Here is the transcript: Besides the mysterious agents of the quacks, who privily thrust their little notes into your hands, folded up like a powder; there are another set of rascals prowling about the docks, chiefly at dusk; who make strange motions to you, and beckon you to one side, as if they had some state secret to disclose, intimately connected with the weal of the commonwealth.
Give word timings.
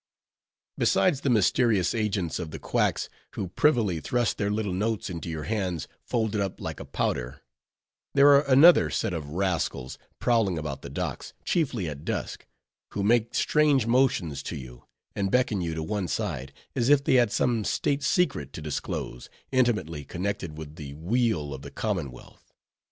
Besides 0.79 1.21
the 1.21 1.29
mysterious 1.29 1.93
agents 1.93 2.39
of 2.39 2.49
the 2.49 2.57
quacks, 2.57 3.07
who 3.35 3.49
privily 3.49 3.99
thrust 3.99 4.39
their 4.39 4.49
little 4.49 4.73
notes 4.73 5.11
into 5.11 5.29
your 5.29 5.43
hands, 5.43 5.87
folded 6.01 6.41
up 6.41 6.59
like 6.59 6.79
a 6.79 6.85
powder; 6.85 7.43
there 8.15 8.29
are 8.29 8.41
another 8.49 8.89
set 8.89 9.13
of 9.13 9.29
rascals 9.29 9.99
prowling 10.17 10.57
about 10.57 10.81
the 10.81 10.89
docks, 10.89 11.33
chiefly 11.45 11.87
at 11.87 12.03
dusk; 12.03 12.47
who 12.93 13.03
make 13.03 13.35
strange 13.35 13.85
motions 13.85 14.41
to 14.41 14.55
you, 14.55 14.85
and 15.15 15.29
beckon 15.29 15.61
you 15.61 15.75
to 15.75 15.83
one 15.83 16.07
side, 16.07 16.51
as 16.75 16.89
if 16.89 17.03
they 17.03 17.13
had 17.13 17.31
some 17.31 17.63
state 17.63 18.01
secret 18.01 18.53
to 18.53 18.59
disclose, 18.63 19.29
intimately 19.51 20.03
connected 20.03 20.57
with 20.57 20.77
the 20.77 20.95
weal 20.95 21.53
of 21.53 21.61
the 21.61 21.69
commonwealth. 21.69 22.51